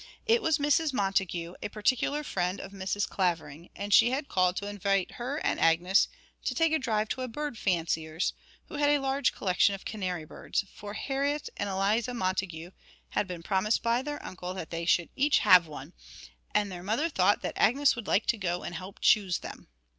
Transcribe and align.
It 0.25 0.41
was 0.41 0.57
Mrs. 0.57 0.93
Montague, 0.93 1.53
a 1.61 1.69
particular 1.69 2.23
friend 2.23 2.59
of 2.59 2.71
Mrs. 2.71 3.07
Clavering, 3.07 3.69
and 3.75 3.93
she 3.93 4.09
had 4.09 4.27
called 4.29 4.55
to 4.55 4.65
invite 4.67 5.11
her 5.21 5.37
and 5.45 5.59
Agnes 5.59 6.07
to 6.45 6.55
take 6.55 6.71
a 6.71 6.79
drive 6.79 7.07
to 7.09 7.21
a 7.21 7.27
bird 7.27 7.55
fancier's, 7.55 8.33
who 8.65 8.77
had 8.77 8.89
a 8.89 8.97
large 8.97 9.31
collection 9.31 9.75
of 9.75 9.85
canary 9.85 10.25
birds; 10.25 10.65
for 10.73 10.95
Harriet 10.95 11.49
and 11.55 11.69
Eliza 11.69 12.15
Montague 12.15 12.71
had 13.09 13.27
been 13.27 13.43
promised 13.43 13.83
by 13.83 14.01
their 14.01 14.25
uncle 14.25 14.55
that 14.55 14.71
they 14.71 14.85
should 14.85 15.09
each 15.15 15.37
have 15.37 15.67
one, 15.67 15.93
and 16.51 16.71
their 16.71 16.81
mother 16.81 17.07
thought 17.07 17.43
that 17.43 17.53
Agnes 17.55 17.95
would 17.95 18.07
like 18.07 18.25
to 18.25 18.37
go 18.37 18.63
and 18.63 18.73
help 18.73 19.01
choose 19.01 19.37
them. 19.37 19.67